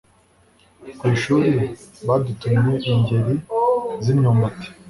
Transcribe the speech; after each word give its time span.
ku 0.99 1.03
ishuri 1.15 1.47
badutumye 2.07 2.73
ingeri 2.91 3.35
z' 4.03 4.09
imyumbati 4.13 4.67